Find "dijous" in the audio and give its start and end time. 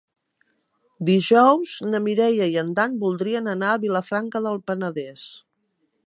1.09-1.73